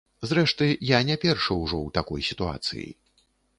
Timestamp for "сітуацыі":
2.31-2.91